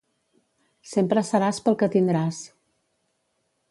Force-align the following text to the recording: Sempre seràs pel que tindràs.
Sempre 0.93 1.25
seràs 1.29 1.61
pel 1.67 1.79
que 1.83 1.93
tindràs. 1.97 2.43